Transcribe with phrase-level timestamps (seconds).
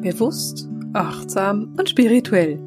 [0.00, 2.58] Bewusst, achtsam und spirituell.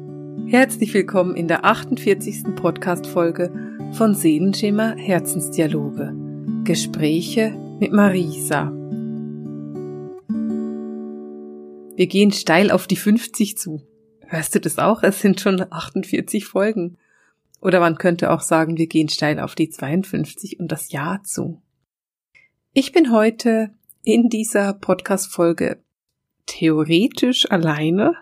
[0.46, 2.54] Herzlich willkommen in der 48.
[2.54, 3.52] Podcast-Folge
[3.90, 6.14] von Seelenschimmer Herzensdialoge.
[6.62, 7.50] Gespräche
[7.80, 8.70] mit Marisa.
[11.96, 13.82] Wir gehen steil auf die 50 zu.
[14.28, 15.02] Hörst du das auch?
[15.02, 16.98] Es sind schon 48 Folgen.
[17.60, 21.60] Oder man könnte auch sagen, wir gehen steil auf die 52 und das Jahr zu.
[22.74, 23.70] Ich bin heute
[24.04, 25.83] in dieser Podcast-Folge
[26.46, 28.14] theoretisch alleine.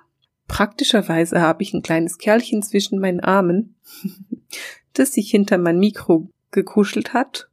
[0.48, 3.76] Praktischerweise habe ich ein kleines Kerlchen zwischen meinen Armen,
[4.92, 7.48] das sich hinter mein Mikro gekuschelt hat.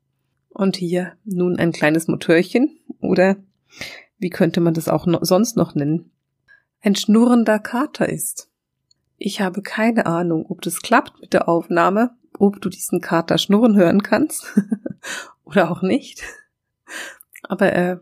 [0.50, 3.38] Und hier nun ein kleines Motörchen oder
[4.18, 6.12] wie könnte man das auch noch, sonst noch nennen?
[6.82, 8.50] Ein schnurrender Kater ist.
[9.18, 13.76] Ich habe keine Ahnung, ob das klappt mit der Aufnahme, ob du diesen Kater schnurren
[13.76, 14.60] hören kannst
[15.44, 16.24] oder auch nicht.
[17.44, 18.02] Aber er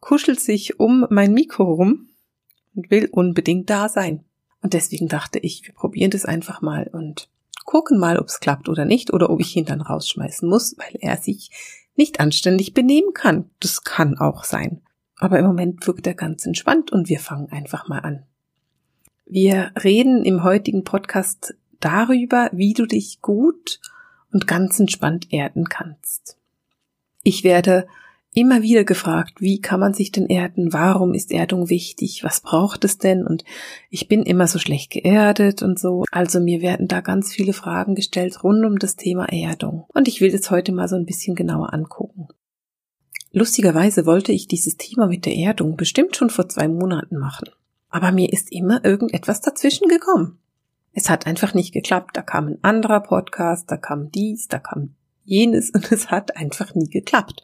[0.00, 2.08] kuschelt sich um mein Mikro rum
[2.74, 4.24] und will unbedingt da sein.
[4.62, 7.28] Und deswegen dachte ich, wir probieren das einfach mal und
[7.64, 10.96] gucken mal, ob es klappt oder nicht, oder ob ich ihn dann rausschmeißen muss, weil
[11.00, 11.50] er sich
[11.96, 13.50] nicht anständig benehmen kann.
[13.60, 14.82] Das kann auch sein.
[15.16, 18.24] Aber im Moment wirkt er ganz entspannt und wir fangen einfach mal an.
[19.26, 23.80] Wir reden im heutigen Podcast darüber, wie du dich gut
[24.32, 26.36] und ganz entspannt erden kannst.
[27.22, 27.86] Ich werde
[28.34, 30.72] immer wieder gefragt, wie kann man sich denn erden?
[30.72, 32.22] Warum ist Erdung wichtig?
[32.22, 33.26] Was braucht es denn?
[33.26, 33.44] Und
[33.90, 36.04] ich bin immer so schlecht geerdet und so.
[36.12, 39.84] Also mir werden da ganz viele Fragen gestellt rund um das Thema Erdung.
[39.94, 42.28] Und ich will das heute mal so ein bisschen genauer angucken.
[43.32, 47.48] Lustigerweise wollte ich dieses Thema mit der Erdung bestimmt schon vor zwei Monaten machen.
[47.88, 50.38] Aber mir ist immer irgendetwas dazwischen gekommen.
[50.92, 52.16] Es hat einfach nicht geklappt.
[52.16, 56.74] Da kam ein anderer Podcast, da kam dies, da kam jenes und es hat einfach
[56.74, 57.42] nie geklappt.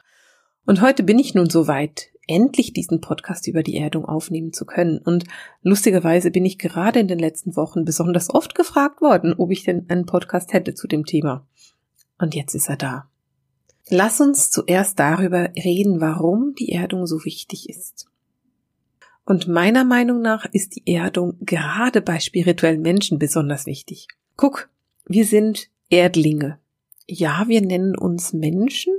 [0.67, 4.67] Und heute bin ich nun so weit, endlich diesen Podcast über die Erdung aufnehmen zu
[4.67, 4.99] können.
[4.99, 5.25] Und
[5.63, 9.89] lustigerweise bin ich gerade in den letzten Wochen besonders oft gefragt worden, ob ich denn
[9.89, 11.47] einen Podcast hätte zu dem Thema.
[12.19, 13.09] Und jetzt ist er da.
[13.89, 18.09] Lass uns zuerst darüber reden, warum die Erdung so wichtig ist.
[19.25, 24.09] Und meiner Meinung nach ist die Erdung gerade bei spirituellen Menschen besonders wichtig.
[24.37, 24.69] Guck,
[25.07, 26.59] wir sind Erdlinge.
[27.09, 28.93] Ja, wir nennen uns Menschen,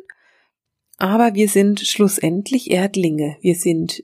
[0.97, 3.37] aber wir sind schlussendlich Erdlinge.
[3.41, 4.03] Wir sind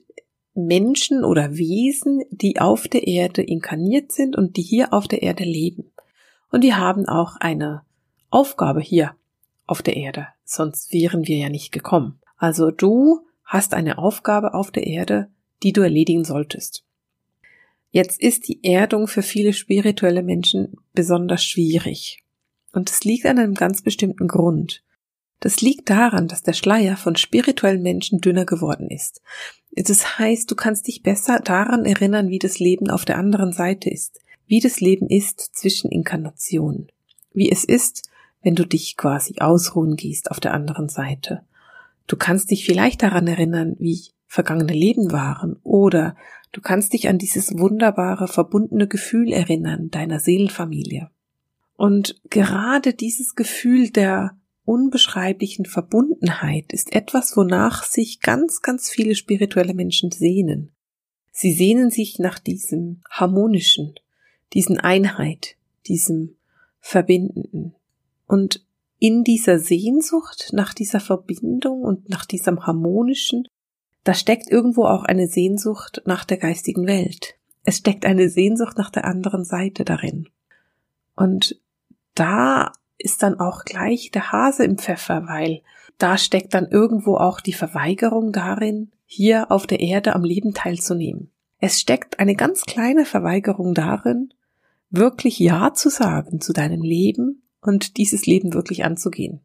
[0.54, 5.44] Menschen oder Wesen, die auf der Erde inkarniert sind und die hier auf der Erde
[5.44, 5.90] leben.
[6.50, 7.82] Und die haben auch eine
[8.30, 9.16] Aufgabe hier
[9.66, 12.20] auf der Erde, sonst wären wir ja nicht gekommen.
[12.36, 15.28] Also du hast eine Aufgabe auf der Erde,
[15.62, 16.84] die du erledigen solltest.
[17.90, 22.22] Jetzt ist die Erdung für viele spirituelle Menschen besonders schwierig.
[22.72, 24.82] Und es liegt an einem ganz bestimmten Grund.
[25.44, 29.20] Das liegt daran, dass der Schleier von spirituellen Menschen dünner geworden ist.
[29.72, 33.90] Das heißt, du kannst dich besser daran erinnern, wie das Leben auf der anderen Seite
[33.90, 36.90] ist, wie das Leben ist zwischen Inkarnationen,
[37.34, 38.08] wie es ist,
[38.42, 41.42] wenn du dich quasi ausruhen gehst auf der anderen Seite.
[42.06, 46.16] Du kannst dich vielleicht daran erinnern, wie vergangene Leben waren, oder
[46.52, 51.10] du kannst dich an dieses wunderbare, verbundene Gefühl erinnern deiner Seelenfamilie.
[51.76, 59.74] Und gerade dieses Gefühl der unbeschreiblichen Verbundenheit ist etwas, wonach sich ganz, ganz viele spirituelle
[59.74, 60.72] Menschen sehnen.
[61.32, 63.94] Sie sehnen sich nach diesem harmonischen,
[64.52, 66.36] diesen Einheit, diesem
[66.80, 67.74] Verbindenden.
[68.26, 68.64] Und
[68.98, 73.48] in dieser Sehnsucht nach dieser Verbindung und nach diesem harmonischen,
[74.04, 77.34] da steckt irgendwo auch eine Sehnsucht nach der geistigen Welt.
[77.64, 80.28] Es steckt eine Sehnsucht nach der anderen Seite darin.
[81.16, 81.60] Und
[82.14, 82.72] da
[83.04, 85.60] ist dann auch gleich der Hase im Pfeffer, weil
[85.98, 91.30] da steckt dann irgendwo auch die Verweigerung darin, hier auf der Erde am Leben teilzunehmen.
[91.60, 94.32] Es steckt eine ganz kleine Verweigerung darin,
[94.90, 99.40] wirklich Ja zu sagen zu deinem Leben und dieses Leben wirklich anzugehen.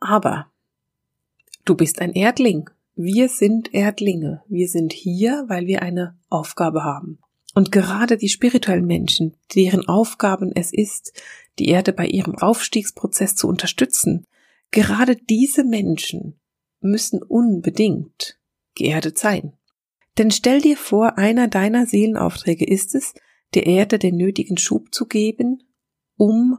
[0.00, 0.46] Aber
[1.64, 2.68] du bist ein Erdling.
[2.94, 4.42] Wir sind Erdlinge.
[4.48, 7.18] Wir sind hier, weil wir eine Aufgabe haben.
[7.58, 11.12] Und gerade die spirituellen Menschen, deren Aufgaben es ist,
[11.58, 14.28] die Erde bei ihrem Aufstiegsprozess zu unterstützen,
[14.70, 16.38] gerade diese Menschen
[16.78, 18.38] müssen unbedingt
[18.76, 19.54] geerdet sein.
[20.18, 23.12] Denn stell dir vor, einer deiner Seelenaufträge ist es,
[23.54, 25.64] der Erde den nötigen Schub zu geben,
[26.16, 26.58] um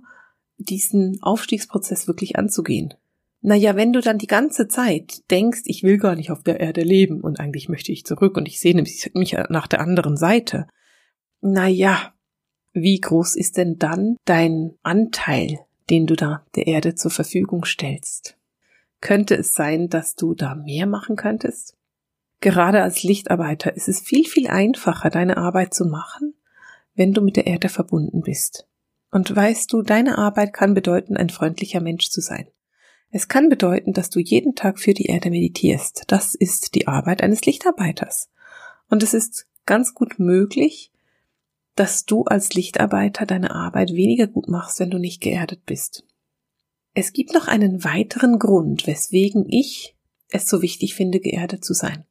[0.58, 2.94] diesen Aufstiegsprozess wirklich anzugehen.
[3.40, 6.82] Naja, wenn du dann die ganze Zeit denkst, ich will gar nicht auf der Erde
[6.82, 10.68] leben und eigentlich möchte ich zurück und ich sehne mich nach der anderen Seite,
[11.42, 12.14] naja,
[12.74, 15.60] wie groß ist denn dann dein Anteil,
[15.90, 18.38] den du da der Erde zur Verfügung stellst?
[19.02, 21.76] Könnte es sein, dass du da mehr machen könntest?
[22.42, 26.36] Gerade als Lichtarbeiter ist es viel, viel einfacher, deine Arbeit zu machen,
[26.96, 28.68] wenn du mit der Erde verbunden bist.
[29.12, 32.48] Und weißt du, deine Arbeit kann bedeuten, ein freundlicher Mensch zu sein.
[33.12, 36.04] Es kann bedeuten, dass du jeden Tag für die Erde meditierst.
[36.08, 38.30] Das ist die Arbeit eines Lichtarbeiters.
[38.88, 40.92] Und es ist ganz gut möglich,
[41.80, 46.04] dass du als Lichtarbeiter deine Arbeit weniger gut machst, wenn du nicht geerdet bist.
[46.94, 49.96] Es gibt noch einen weiteren Grund, weswegen ich
[50.28, 52.04] es so wichtig finde, geerdet zu sein.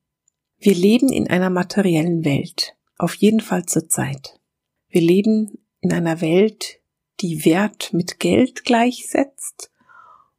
[0.57, 4.41] Wir leben in einer materiellen Welt, auf jeden Fall zur Zeit.
[4.89, 6.81] Wir leben in einer Welt,
[7.21, 9.71] die Wert mit Geld gleichsetzt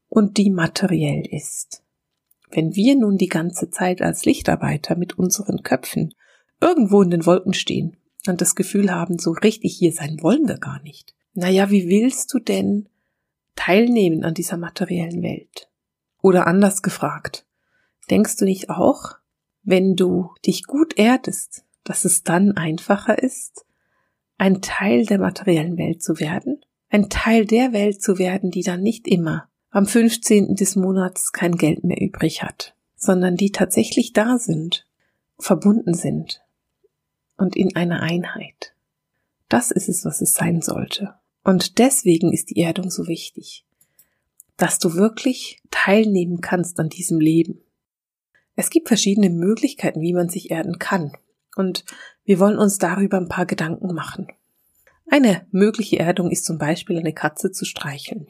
[0.07, 1.83] und die materiell ist.
[2.49, 6.15] Wenn wir nun die ganze Zeit als Lichtarbeiter mit unseren Köpfen
[6.59, 7.95] irgendwo in den Wolken stehen
[8.27, 11.15] und das Gefühl haben, so richtig hier sein wollen wir gar nicht.
[11.33, 12.89] Naja, wie willst du denn
[13.55, 15.69] teilnehmen an dieser materiellen Welt?
[16.21, 17.45] Oder anders gefragt,
[18.09, 19.15] denkst du nicht auch,
[19.63, 23.65] wenn du dich gut erdest, dass es dann einfacher ist,
[24.37, 26.61] ein Teil der materiellen Welt zu werden?
[26.89, 30.55] Ein Teil der Welt zu werden, die dann nicht immer am 15.
[30.55, 34.87] des Monats kein Geld mehr übrig hat, sondern die tatsächlich da sind,
[35.37, 36.41] verbunden sind
[37.39, 38.73] und in einer Einheit.
[39.47, 41.15] Das ist es, was es sein sollte.
[41.43, 43.65] Und deswegen ist die Erdung so wichtig,
[44.57, 47.61] dass du wirklich teilnehmen kannst an diesem Leben.
[48.55, 51.13] Es gibt verschiedene Möglichkeiten, wie man sich erden kann.
[51.55, 51.85] Und
[52.25, 54.27] wir wollen uns darüber ein paar Gedanken machen.
[55.09, 58.27] Eine mögliche Erdung ist zum Beispiel eine Katze zu streicheln.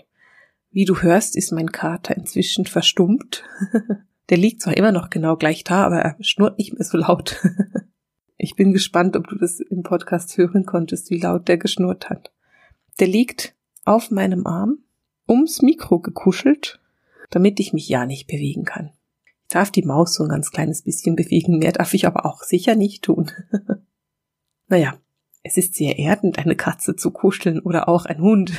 [0.72, 3.44] Wie du hörst, ist mein Kater inzwischen verstummt.
[4.30, 7.42] Der liegt zwar immer noch genau gleich da, aber er schnurrt nicht mehr so laut.
[8.42, 12.32] Ich bin gespannt, ob du das im Podcast hören konntest, wie laut der geschnurrt hat.
[13.02, 13.54] Der liegt
[13.84, 14.78] auf meinem Arm,
[15.28, 16.80] ums Mikro gekuschelt,
[17.32, 18.92] damit ich mich ja nicht bewegen kann.
[19.26, 22.44] Ich darf die Maus so ein ganz kleines bisschen bewegen, mehr darf ich aber auch
[22.44, 23.30] sicher nicht tun.
[24.70, 24.98] naja,
[25.44, 28.54] es ist sehr erdend, eine Katze zu kuscheln oder auch ein Hund.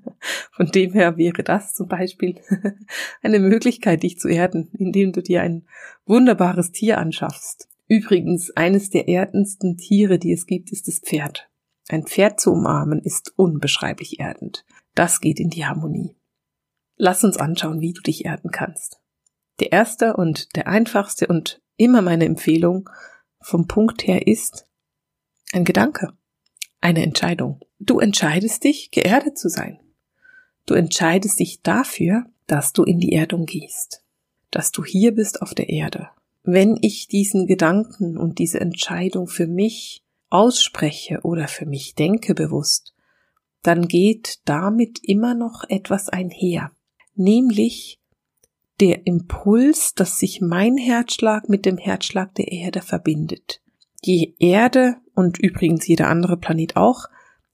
[0.50, 2.40] Von dem her wäre das zum Beispiel
[3.22, 5.66] eine Möglichkeit, dich zu erden, indem du dir ein
[6.06, 7.68] wunderbares Tier anschaffst.
[7.88, 11.48] Übrigens, eines der erdendsten Tiere, die es gibt, ist das Pferd.
[11.88, 14.64] Ein Pferd zu umarmen ist unbeschreiblich erdend.
[14.94, 16.16] Das geht in die Harmonie.
[16.96, 19.00] Lass uns anschauen, wie du dich erden kannst.
[19.60, 22.90] Der erste und der einfachste und immer meine Empfehlung
[23.40, 24.66] vom Punkt her ist
[25.52, 26.12] ein Gedanke
[26.86, 27.60] eine Entscheidung.
[27.80, 29.80] Du entscheidest dich, geerdet zu sein.
[30.66, 34.04] Du entscheidest dich dafür, dass du in die Erdung gehst,
[34.52, 36.10] dass du hier bist auf der Erde.
[36.48, 42.94] Wenn ich diesen Gedanken und diese Entscheidung für mich ausspreche oder für mich denke bewusst,
[43.62, 46.70] dann geht damit immer noch etwas einher,
[47.16, 48.00] nämlich
[48.78, 53.60] der Impuls, dass sich mein Herzschlag mit dem Herzschlag der Erde verbindet.
[54.04, 57.08] Die Erde und übrigens jeder andere Planet auch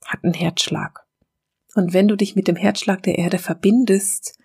[0.05, 1.07] hat einen Herzschlag.
[1.73, 4.37] Und wenn du dich mit dem Herzschlag der Erde verbindest,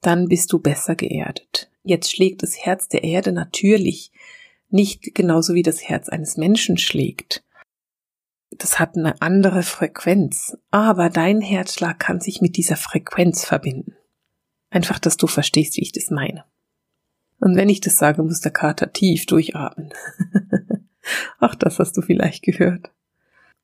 [0.00, 1.71] dann bist du besser geerdet.
[1.84, 4.12] Jetzt schlägt das Herz der Erde natürlich
[4.70, 7.44] nicht genauso wie das Herz eines Menschen schlägt.
[8.50, 13.96] Das hat eine andere Frequenz, aber dein Herzschlag kann sich mit dieser Frequenz verbinden.
[14.70, 16.44] Einfach, dass du verstehst, wie ich das meine.
[17.40, 19.92] Und wenn ich das sage, muss der Kater tief durchatmen.
[21.38, 22.92] Ach, das hast du vielleicht gehört.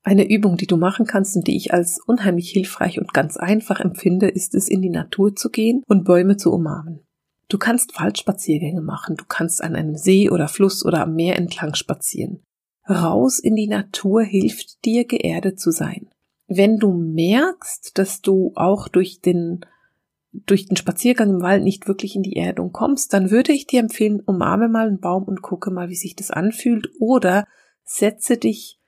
[0.02, 3.80] Eine Übung, die du machen kannst und die ich als unheimlich hilfreich und ganz einfach
[3.80, 7.00] empfinde, ist es, in die Natur zu gehen und Bäume zu umarmen.
[7.48, 11.74] Du kannst Waldspaziergänge machen, du kannst an einem See oder Fluss oder am Meer entlang
[11.74, 12.42] spazieren.
[12.88, 16.08] Raus in die Natur hilft dir, geerdet zu sein.
[16.46, 19.60] Wenn du merkst, dass du auch durch den
[20.32, 23.80] durch den Spaziergang im Wald nicht wirklich in die Erdung kommst, dann würde ich dir
[23.80, 27.46] empfehlen, umarme mal einen Baum und gucke mal, wie sich das anfühlt oder
[27.84, 28.78] setze dich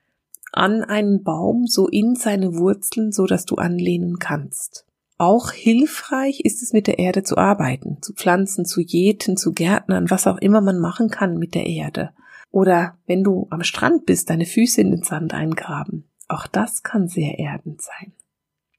[0.51, 4.85] an einen Baum so in seine Wurzeln, so dass du anlehnen kannst.
[5.21, 10.09] Auch hilfreich ist es mit der Erde zu arbeiten, zu pflanzen, zu jäten, zu gärtnern,
[10.09, 12.09] was auch immer man machen kann mit der Erde.
[12.49, 16.09] Oder wenn du am Strand bist, deine Füße in den Sand eingraben.
[16.27, 18.13] Auch das kann sehr erdend sein.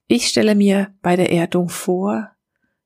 [0.08, 2.32] Ich stelle mir bei der Erdung vor,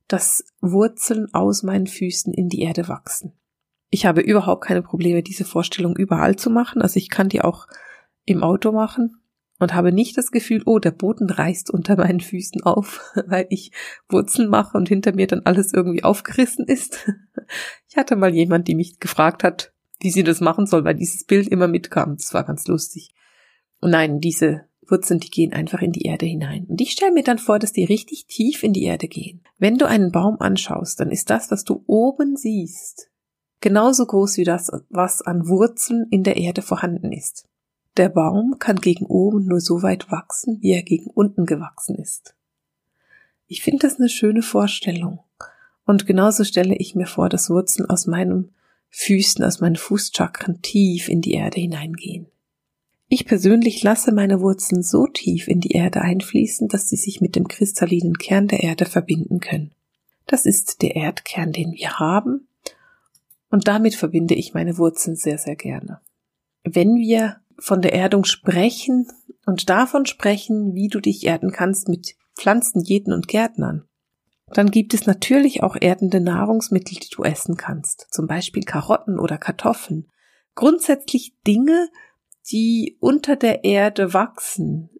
[0.06, 3.32] dass Wurzeln aus meinen Füßen in die Erde wachsen.
[3.88, 6.82] Ich habe überhaupt keine Probleme, diese Vorstellung überall zu machen.
[6.82, 7.68] Also ich kann die auch
[8.26, 9.16] im Auto machen
[9.58, 13.72] und habe nicht das Gefühl, oh, der Boden reißt unter meinen Füßen auf, weil ich
[14.08, 17.10] Wurzeln mache und hinter mir dann alles irgendwie aufgerissen ist.
[17.88, 21.25] Ich hatte mal jemand, die mich gefragt hat, wie sie das machen soll, weil dieses
[21.25, 22.16] Bild immer mitkam.
[22.16, 23.14] Das war ganz lustig.
[23.80, 26.66] Und nein, diese Wurzeln, die gehen einfach in die Erde hinein.
[26.68, 29.42] Und ich stelle mir dann vor, dass die richtig tief in die Erde gehen.
[29.58, 33.10] Wenn du einen Baum anschaust, dann ist das, was du oben siehst,
[33.60, 37.48] genauso groß wie das, was an Wurzeln in der Erde vorhanden ist.
[37.97, 42.35] Der Baum kann gegen oben nur so weit wachsen, wie er gegen unten gewachsen ist.
[43.47, 45.21] Ich finde das eine schöne Vorstellung.
[45.85, 48.53] Und genauso stelle ich mir vor, dass Wurzeln aus meinen
[48.91, 52.26] Füßen, aus meinen Fußchakren tief in die Erde hineingehen.
[53.09, 57.37] Ich persönlich lasse meine Wurzeln so tief in die Erde einfließen, dass sie sich mit
[57.37, 59.71] dem kristallinen Kern der Erde verbinden können.
[60.26, 62.49] Das ist der Erdkern, den wir haben,
[63.49, 66.00] und damit verbinde ich meine Wurzeln sehr, sehr gerne.
[66.65, 69.08] Wenn wir von der Erdung sprechen
[69.46, 73.86] und davon sprechen, wie du dich erden kannst mit Pflanzen, Jäten und Gärtnern,
[74.52, 79.38] dann gibt es natürlich auch erdende Nahrungsmittel, die du essen kannst, zum Beispiel Karotten oder
[79.38, 80.08] Kartoffeln.
[80.54, 81.88] Grundsätzlich Dinge,
[82.50, 84.90] die unter der Erde wachsen,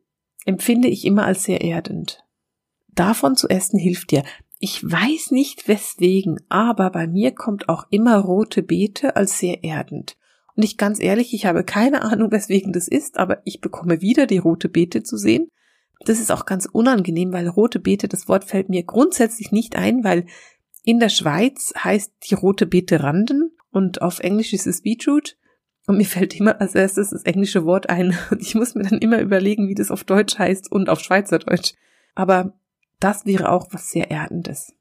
[0.45, 2.25] empfinde ich immer als sehr erdend.
[2.89, 4.25] Davon zu essen hilft dir.
[4.59, 10.17] Ich weiß nicht weswegen, aber bei mir kommt auch immer rote Beete als sehr erdend.
[10.57, 14.27] Und ich ganz ehrlich, ich habe keine Ahnung, weswegen das ist, aber ich bekomme wieder
[14.27, 15.49] die rote Beete zu sehen.
[16.01, 20.03] Das ist auch ganz unangenehm, weil rote Beete, das Wort fällt mir grundsätzlich nicht ein,
[20.03, 20.27] weil
[20.83, 25.37] in der Schweiz heißt die rote Beete Randen und auf Englisch ist es Beetroot.
[25.87, 28.17] Und mir fällt immer als erstes das englische Wort ein.
[28.31, 31.75] Und ich muss mir dann immer überlegen, wie das auf Deutsch heißt und auf Schweizerdeutsch.
[32.17, 32.59] Aber
[32.99, 34.75] das wäre auch was sehr Erdendes.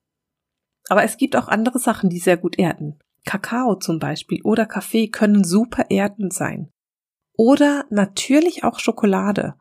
[0.89, 3.00] Aber es gibt auch andere Sachen, die sehr gut erden.
[3.25, 6.72] Kakao zum Beispiel oder Kaffee können super erdend sein.
[7.34, 9.55] Oder natürlich auch Schokolade.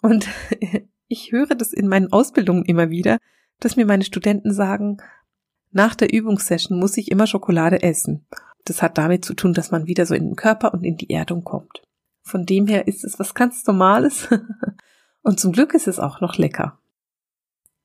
[0.00, 0.28] Und
[1.08, 3.18] ich höre das in meinen Ausbildungen immer wieder,
[3.58, 4.98] dass mir meine Studenten sagen,
[5.72, 8.26] nach der Übungssession muss ich immer Schokolade essen.
[8.64, 11.10] Das hat damit zu tun, dass man wieder so in den Körper und in die
[11.10, 11.82] Erdung kommt.
[12.22, 14.28] Von dem her ist es was ganz Normales.
[15.22, 16.78] und zum Glück ist es auch noch lecker.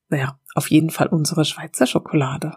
[0.08, 2.56] Naja, auf jeden Fall unsere Schweizer Schokolade.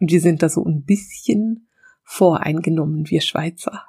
[0.00, 1.65] Und wir sind da so ein bisschen
[2.06, 3.84] voreingenommen, wir Schweizer.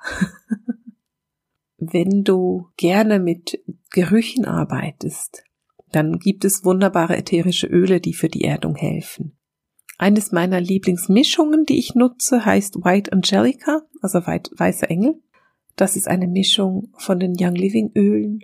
[1.77, 5.43] Wenn du gerne mit Gerüchen arbeitest,
[5.91, 9.37] dann gibt es wunderbare ätherische Öle, die für die Erdung helfen.
[9.99, 15.21] Eines meiner Lieblingsmischungen, die ich nutze, heißt White Angelica, also weiße Engel.
[15.75, 18.43] Das ist eine Mischung von den Young Living Ölen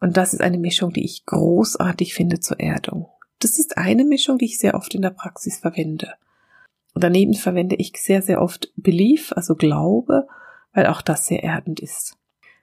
[0.00, 3.08] und das ist eine Mischung, die ich großartig finde zur Erdung.
[3.40, 6.14] Das ist eine Mischung, die ich sehr oft in der Praxis verwende.
[6.94, 10.26] Und daneben verwende ich sehr, sehr oft Belief, also Glaube,
[10.72, 12.16] weil auch das sehr erdend ist.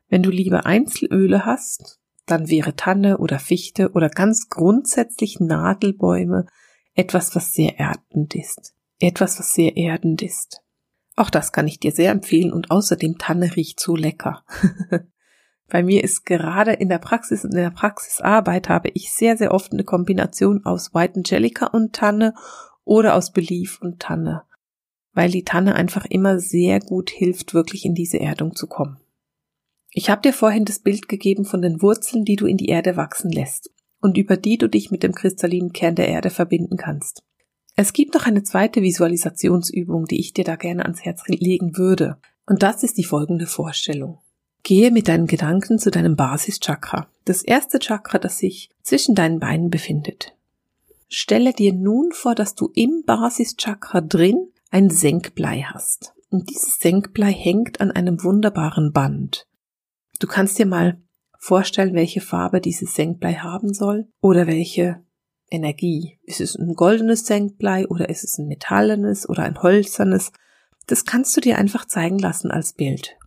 [0.10, 6.46] Wenn du lieber Einzelöle hast, dann wäre Tanne oder Fichte oder ganz grundsätzlich Nadelbäume
[6.94, 8.74] etwas, was sehr erdend ist.
[9.00, 10.62] Etwas, was sehr erdend ist.
[11.16, 14.44] Auch das kann ich dir sehr empfehlen und außerdem Tanne riecht so lecker.
[15.68, 19.54] Bei mir ist gerade in der Praxis und in der Praxisarbeit habe ich sehr, sehr
[19.54, 22.34] oft eine Kombination aus White Angelica und Tanne
[22.92, 24.44] oder aus Belief und Tanne,
[25.14, 28.98] weil die Tanne einfach immer sehr gut hilft, wirklich in diese Erdung zu kommen.
[29.94, 32.98] Ich habe dir vorhin das Bild gegeben von den Wurzeln, die du in die Erde
[32.98, 33.72] wachsen lässt
[34.02, 37.24] und über die du dich mit dem kristallinen Kern der Erde verbinden kannst.
[37.78, 42.18] Es gibt noch eine zweite Visualisationsübung, die ich dir da gerne ans Herz legen würde.
[42.46, 44.18] Und das ist die folgende Vorstellung.
[44.64, 49.70] Gehe mit deinen Gedanken zu deinem Basischakra, das erste Chakra, das sich zwischen deinen Beinen
[49.70, 50.36] befindet.
[51.14, 56.14] Stelle dir nun vor, dass du im Basischakra drin ein Senkblei hast.
[56.30, 59.46] Und dieses Senkblei hängt an einem wunderbaren Band.
[60.20, 61.02] Du kannst dir mal
[61.38, 65.04] vorstellen, welche Farbe dieses Senkblei haben soll oder welche
[65.50, 66.18] Energie.
[66.24, 70.32] Ist es ein goldenes Senkblei oder ist es ein metallenes oder ein holzernes?
[70.88, 73.18] Das kannst du dir einfach zeigen lassen als Bild.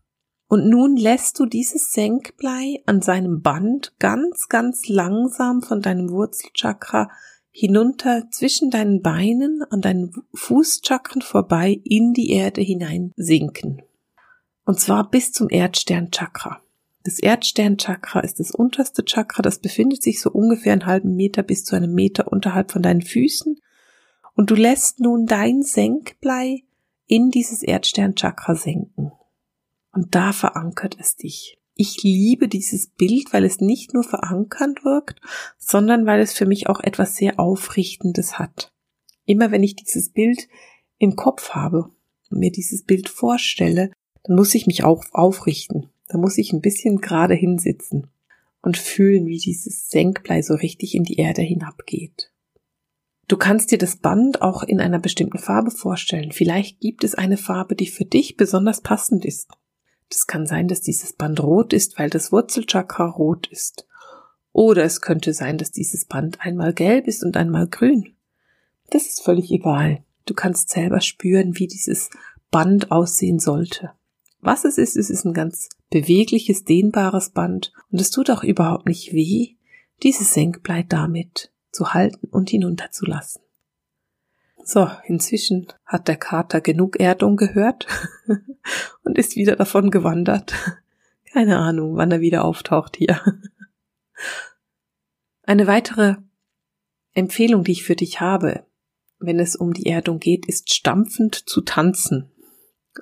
[0.49, 7.11] Und nun lässt du dieses Senkblei an seinem Band ganz, ganz langsam von deinem Wurzelchakra
[7.57, 13.81] hinunter zwischen deinen Beinen an deinen Fußchakren vorbei in die Erde hinein sinken.
[14.65, 16.61] Und zwar bis zum Erdsternchakra.
[17.05, 21.65] Das Erdsternchakra ist das unterste Chakra, das befindet sich so ungefähr einen halben Meter bis
[21.65, 23.61] zu einem Meter unterhalb von deinen Füßen.
[24.35, 26.65] Und du lässt nun dein Senkblei
[27.07, 29.13] in dieses Erdsternchakra senken.
[29.93, 31.57] Und da verankert es dich.
[31.77, 35.21] Ich liebe dieses Bild, weil es nicht nur verankernd wirkt,
[35.59, 38.73] sondern weil es für mich auch etwas sehr Aufrichtendes hat.
[39.27, 40.49] Immer wenn ich dieses Bild
[40.99, 41.91] im Kopf habe
[42.31, 43.91] und mir dieses Bild vorstelle,
[44.23, 45.91] dann muss ich mich auch aufrichten.
[46.09, 48.07] Da muss ich ein bisschen gerade hinsitzen
[48.63, 52.31] und fühlen, wie dieses Senkblei so richtig in die Erde hinabgeht.
[53.27, 56.31] Du kannst dir das Band auch in einer bestimmten Farbe vorstellen.
[56.31, 59.49] Vielleicht gibt es eine Farbe, die für dich besonders passend ist.
[60.15, 63.87] Es kann sein, dass dieses Band rot ist, weil das Wurzelchakra rot ist.
[64.53, 68.15] Oder es könnte sein, dass dieses Band einmal gelb ist und einmal grün.
[68.91, 70.05] Das ist völlig egal.
[70.27, 72.11] Du kannst selber spüren, wie dieses
[72.51, 73.91] Band aussehen sollte.
[74.41, 78.87] Was es ist, es ist ein ganz bewegliches, dehnbares Band und es tut auch überhaupt
[78.87, 79.57] nicht weh,
[80.03, 83.44] dieses Senkblei damit zu halten und hinunterzulassen.
[84.67, 87.87] So, inzwischen hat der Kater genug Erdung gehört
[89.05, 90.55] und ist wieder davon gewandert.
[91.31, 93.21] Keine Ahnung, wann er wieder auftaucht hier.
[95.43, 96.17] Eine weitere
[97.13, 98.65] Empfehlung, die ich für dich habe,
[99.19, 102.31] wenn es um die Erdung geht, ist stampfend zu tanzen.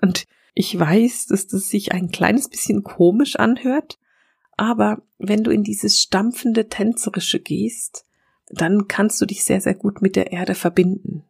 [0.00, 4.00] Und ich weiß, dass das sich ein kleines bisschen komisch anhört,
[4.56, 8.04] aber wenn du in dieses stampfende Tänzerische gehst,
[8.48, 11.24] dann kannst du dich sehr, sehr gut mit der Erde verbinden.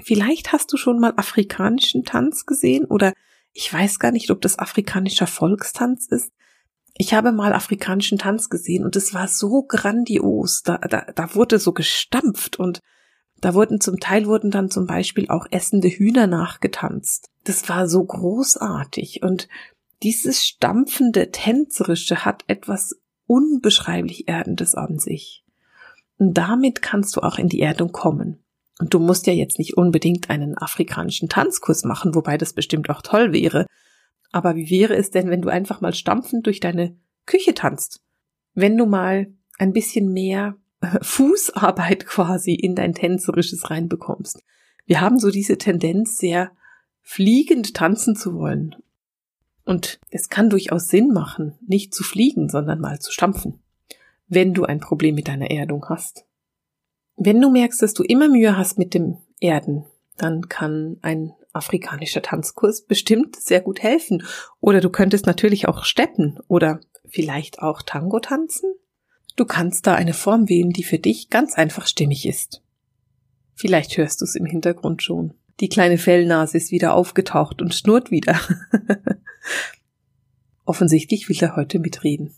[0.00, 3.12] Vielleicht hast du schon mal afrikanischen Tanz gesehen oder
[3.52, 6.32] ich weiß gar nicht, ob das afrikanischer Volkstanz ist.
[6.96, 10.62] Ich habe mal afrikanischen Tanz gesehen und es war so grandios.
[10.62, 12.80] Da, da, da wurde so gestampft und
[13.40, 17.28] da wurden zum Teil wurden dann zum Beispiel auch essende Hühner nachgetanzt.
[17.44, 19.48] Das war so großartig und
[20.02, 25.44] dieses stampfende, tänzerische hat etwas unbeschreiblich Erdendes an sich.
[26.18, 28.41] Und damit kannst du auch in die Erdung kommen.
[28.82, 33.00] Und du musst ja jetzt nicht unbedingt einen afrikanischen Tanzkurs machen, wobei das bestimmt auch
[33.00, 33.66] toll wäre.
[34.32, 38.00] Aber wie wäre es denn, wenn du einfach mal stampfend durch deine Küche tanzt?
[38.54, 44.42] Wenn du mal ein bisschen mehr äh, Fußarbeit quasi in dein Tänzerisches reinbekommst.
[44.84, 46.50] Wir haben so diese Tendenz, sehr
[47.02, 48.74] fliegend tanzen zu wollen.
[49.64, 53.60] Und es kann durchaus Sinn machen, nicht zu fliegen, sondern mal zu stampfen,
[54.26, 56.26] wenn du ein Problem mit deiner Erdung hast.
[57.24, 59.84] Wenn du merkst, dass du immer Mühe hast mit dem Erden,
[60.16, 64.24] dann kann ein afrikanischer Tanzkurs bestimmt sehr gut helfen.
[64.60, 68.74] Oder du könntest natürlich auch steppen oder vielleicht auch Tango tanzen.
[69.36, 72.60] Du kannst da eine Form wählen, die für dich ganz einfach stimmig ist.
[73.54, 75.34] Vielleicht hörst du es im Hintergrund schon.
[75.60, 78.40] Die kleine Fellnase ist wieder aufgetaucht und schnurrt wieder.
[80.64, 82.34] Offensichtlich will er heute mitreden.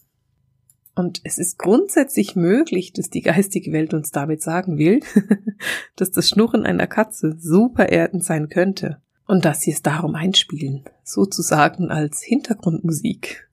[0.95, 5.01] Und es ist grundsätzlich möglich, dass die geistige Welt uns damit sagen will,
[5.97, 10.85] dass das Schnurren einer Katze super erdend sein könnte und dass sie es darum einspielen,
[11.03, 13.49] sozusagen als Hintergrundmusik.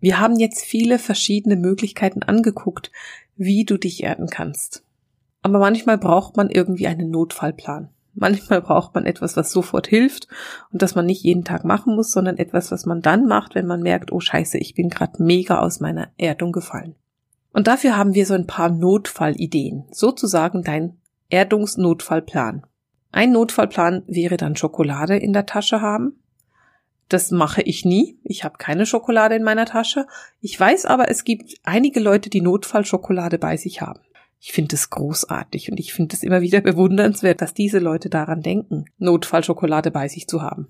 [0.00, 2.90] Wir haben jetzt viele verschiedene Möglichkeiten angeguckt,
[3.36, 4.84] wie du dich erden kannst.
[5.40, 7.93] Aber manchmal braucht man irgendwie einen Notfallplan.
[8.14, 10.28] Manchmal braucht man etwas, was sofort hilft
[10.72, 13.66] und das man nicht jeden Tag machen muss, sondern etwas, was man dann macht, wenn
[13.66, 16.94] man merkt, oh scheiße, ich bin gerade mega aus meiner Erdung gefallen.
[17.52, 20.96] Und dafür haben wir so ein paar Notfallideen, sozusagen dein
[21.28, 22.66] Erdungsnotfallplan.
[23.10, 26.20] Ein Notfallplan wäre dann Schokolade in der Tasche haben.
[27.08, 28.18] Das mache ich nie.
[28.24, 30.06] Ich habe keine Schokolade in meiner Tasche.
[30.40, 34.00] Ich weiß aber, es gibt einige Leute, die Notfallschokolade bei sich haben.
[34.46, 38.42] Ich finde es großartig und ich finde es immer wieder bewundernswert, dass diese Leute daran
[38.42, 40.68] denken, Notfallschokolade bei sich zu haben.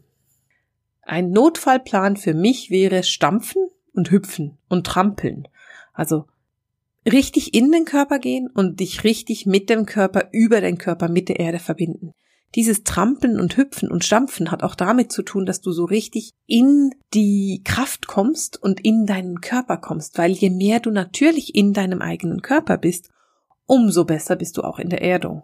[1.02, 5.48] Ein Notfallplan für mich wäre stampfen und hüpfen und trampeln.
[5.92, 6.26] Also
[7.04, 11.28] richtig in den Körper gehen und dich richtig mit dem Körper über den Körper mit
[11.28, 12.12] der Erde verbinden.
[12.54, 16.30] Dieses Trampeln und Hüpfen und Stampfen hat auch damit zu tun, dass du so richtig
[16.46, 21.72] in die Kraft kommst und in deinen Körper kommst, weil je mehr du natürlich in
[21.72, 23.10] deinem eigenen Körper bist,
[23.66, 25.42] umso besser bist du auch in der Erdung.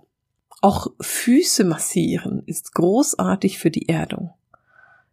[0.61, 4.35] Auch Füße massieren ist großartig für die Erdung.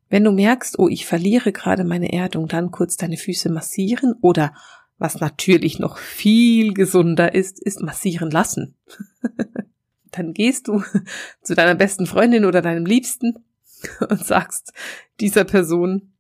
[0.10, 4.54] Wenn du merkst, oh, ich verliere gerade meine Erdung, dann kurz deine Füße massieren oder
[4.98, 8.76] was natürlich noch viel gesunder ist, ist massieren lassen.
[10.12, 10.84] dann gehst du
[11.42, 13.36] zu deiner besten Freundin oder deinem Liebsten
[14.10, 14.74] und sagst
[15.20, 16.14] dieser Person,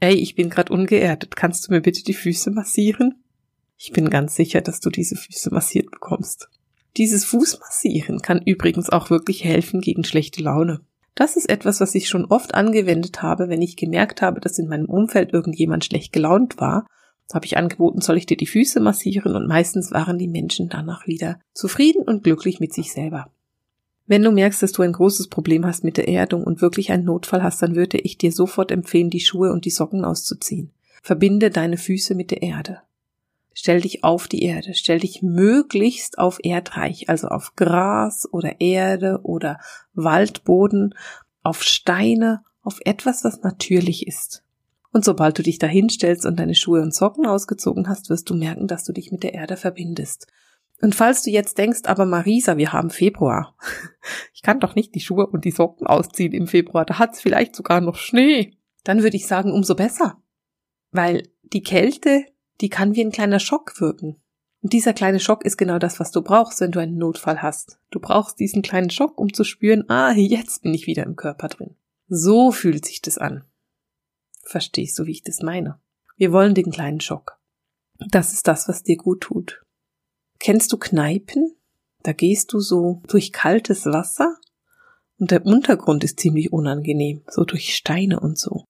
[0.00, 3.21] ey, ich bin gerade ungeerdet, kannst du mir bitte die Füße massieren?
[3.84, 6.48] Ich bin ganz sicher, dass du diese Füße massiert bekommst.
[6.96, 10.82] Dieses Fußmassieren kann übrigens auch wirklich helfen gegen schlechte Laune.
[11.16, 14.68] Das ist etwas, was ich schon oft angewendet habe, wenn ich gemerkt habe, dass in
[14.68, 16.86] meinem Umfeld irgendjemand schlecht gelaunt war,
[17.34, 21.08] habe ich angeboten, soll ich dir die Füße massieren und meistens waren die Menschen danach
[21.08, 23.32] wieder zufrieden und glücklich mit sich selber.
[24.06, 27.06] Wenn du merkst, dass du ein großes Problem hast mit der Erdung und wirklich einen
[27.06, 30.70] Notfall hast, dann würde ich dir sofort empfehlen, die Schuhe und die Socken auszuziehen.
[31.02, 32.82] Verbinde deine Füße mit der Erde.
[33.54, 39.20] Stell dich auf die Erde, stell dich möglichst auf Erdreich, also auf Gras oder Erde
[39.22, 39.58] oder
[39.94, 40.94] Waldboden,
[41.42, 44.42] auf Steine, auf etwas, was natürlich ist.
[44.92, 48.34] Und sobald du dich dahin stellst und deine Schuhe und Socken ausgezogen hast, wirst du
[48.34, 50.26] merken, dass du dich mit der Erde verbindest.
[50.82, 53.56] Und falls du jetzt denkst, aber Marisa, wir haben Februar.
[54.34, 57.54] Ich kann doch nicht die Schuhe und die Socken ausziehen im Februar, da hat's vielleicht
[57.54, 58.56] sogar noch Schnee.
[58.82, 60.20] Dann würde ich sagen, umso besser.
[60.90, 62.24] Weil die Kälte
[62.60, 64.20] die kann wie ein kleiner Schock wirken.
[64.62, 67.80] Und dieser kleine Schock ist genau das, was du brauchst, wenn du einen Notfall hast.
[67.90, 71.48] Du brauchst diesen kleinen Schock, um zu spüren, ah, jetzt bin ich wieder im Körper
[71.48, 71.74] drin.
[72.08, 73.44] So fühlt sich das an.
[74.44, 75.80] Verstehst du, wie ich das meine?
[76.16, 77.38] Wir wollen den kleinen Schock.
[77.98, 79.62] Das ist das, was dir gut tut.
[80.38, 81.56] Kennst du Kneipen?
[82.02, 84.36] Da gehst du so durch kaltes Wasser
[85.18, 88.64] und der Untergrund ist ziemlich unangenehm, so durch Steine und so.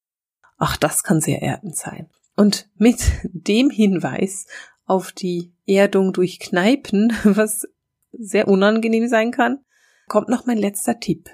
[0.58, 2.10] Ach, das kann sehr erdend sein.
[2.36, 4.46] Und mit dem Hinweis
[4.86, 7.68] auf die Erdung durch Kneipen, was
[8.12, 9.60] sehr unangenehm sein kann,
[10.08, 11.30] kommt noch mein letzter Tipp.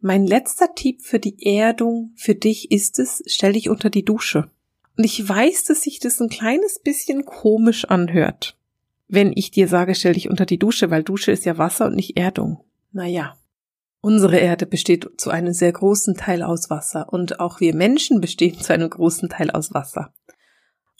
[0.00, 4.50] Mein letzter Tipp für die Erdung für dich ist es, stell dich unter die Dusche.
[4.96, 8.58] Und ich weiß, dass sich das ein kleines bisschen komisch anhört,
[9.08, 11.94] wenn ich dir sage, stell dich unter die Dusche, weil Dusche ist ja Wasser und
[11.94, 12.64] nicht Erdung.
[12.92, 13.36] Naja,
[14.00, 18.58] unsere Erde besteht zu einem sehr großen Teil aus Wasser und auch wir Menschen bestehen
[18.58, 20.12] zu einem großen Teil aus Wasser.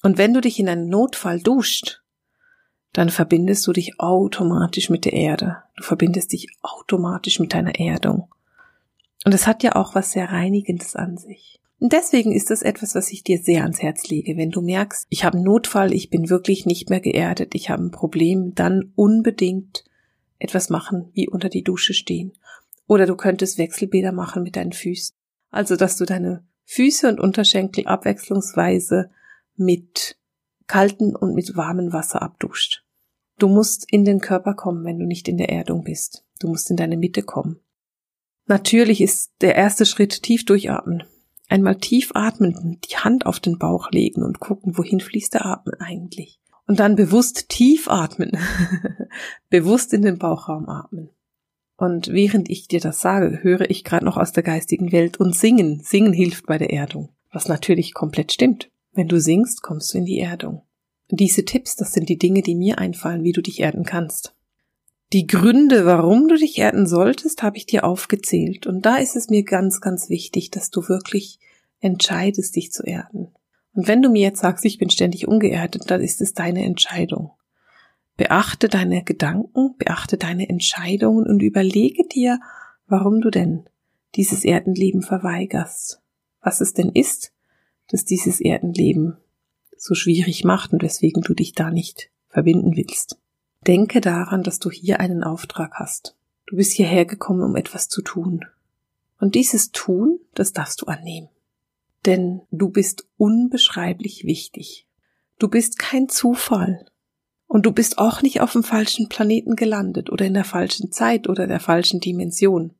[0.02, 2.02] Und wenn du dich in einem Notfall duscht,
[2.92, 5.62] dann verbindest du dich automatisch mit der Erde.
[5.76, 8.28] Du verbindest dich automatisch mit deiner Erdung.
[9.24, 11.60] Und es hat ja auch was sehr Reinigendes an sich.
[11.78, 14.36] Und deswegen ist das etwas, was ich dir sehr ans Herz lege.
[14.36, 17.82] Wenn du merkst, ich habe einen Notfall, ich bin wirklich nicht mehr geerdet, ich habe
[17.82, 19.84] ein Problem, dann unbedingt
[20.38, 22.32] etwas machen, wie unter die Dusche stehen.
[22.86, 25.14] Oder du könntest Wechselbäder machen mit deinen Füßen.
[25.50, 29.10] Also, dass du deine Füße und Unterschenkel abwechslungsweise
[29.64, 30.18] mit
[30.66, 32.84] kalten und mit warmem Wasser abduscht.
[33.38, 36.24] Du musst in den Körper kommen, wenn du nicht in der Erdung bist.
[36.38, 37.60] Du musst in deine Mitte kommen.
[38.46, 41.04] Natürlich ist der erste Schritt tief durchatmen.
[41.48, 45.74] Einmal tief atmen, die Hand auf den Bauch legen und gucken, wohin fließt der Atmen
[45.80, 46.40] eigentlich.
[46.66, 48.32] Und dann bewusst tief atmen.
[49.50, 51.10] bewusst in den Bauchraum atmen.
[51.76, 55.34] Und während ich dir das sage, höre ich gerade noch aus der geistigen Welt und
[55.34, 55.80] singen.
[55.82, 57.10] Singen hilft bei der Erdung.
[57.32, 58.70] Was natürlich komplett stimmt.
[58.92, 60.62] Wenn du singst, kommst du in die Erdung.
[61.10, 64.34] Diese Tipps, das sind die Dinge, die mir einfallen, wie du dich erden kannst.
[65.12, 68.66] Die Gründe, warum du dich erden solltest, habe ich dir aufgezählt.
[68.66, 71.38] Und da ist es mir ganz, ganz wichtig, dass du wirklich
[71.80, 73.28] entscheidest, dich zu erden.
[73.74, 77.32] Und wenn du mir jetzt sagst, ich bin ständig ungeerdet, dann ist es deine Entscheidung.
[78.16, 82.40] Beachte deine Gedanken, beachte deine Entscheidungen und überlege dir,
[82.86, 83.64] warum du denn
[84.14, 86.00] dieses Erdenleben verweigerst.
[86.40, 87.32] Was es denn ist,
[87.92, 89.18] das dieses Erdenleben
[89.76, 93.18] so schwierig macht und weswegen du dich da nicht verbinden willst.
[93.66, 96.16] Denke daran, dass du hier einen Auftrag hast.
[96.46, 98.44] Du bist hierher gekommen, um etwas zu tun.
[99.20, 101.28] Und dieses Tun, das darfst du annehmen.
[102.06, 104.88] Denn du bist unbeschreiblich wichtig.
[105.38, 106.86] Du bist kein Zufall.
[107.46, 111.28] Und du bist auch nicht auf dem falschen Planeten gelandet oder in der falschen Zeit
[111.28, 112.74] oder der falschen Dimension.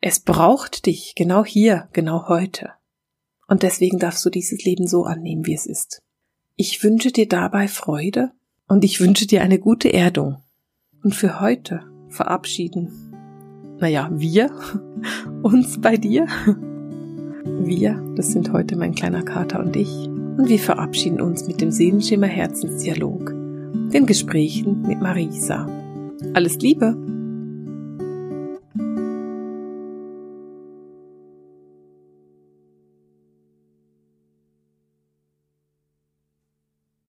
[0.00, 2.72] Es braucht dich genau hier, genau heute.
[3.46, 6.02] Und deswegen darfst du dieses Leben so annehmen, wie es ist.
[6.56, 8.32] Ich wünsche dir dabei Freude
[8.68, 10.38] und ich wünsche dir eine gute Erdung.
[11.02, 12.90] Und für heute verabschieden,
[13.78, 14.50] naja, wir
[15.42, 16.26] uns bei dir.
[17.60, 20.06] Wir, das sind heute mein kleiner Kater und ich.
[20.06, 23.30] Und wir verabschieden uns mit dem Seelenschimmer Herzensdialog,
[23.92, 25.68] den Gesprächen mit Marisa.
[26.32, 27.13] Alles Liebe!